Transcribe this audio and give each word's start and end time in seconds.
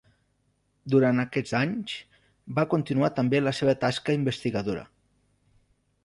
Durant 0.93 1.23
aquests 1.23 1.51
anys 1.59 1.91
va 2.59 2.65
continuar 2.71 3.09
també 3.19 3.41
la 3.43 3.53
seva 3.57 3.75
tasca 3.83 4.15
investigadora. 4.21 4.87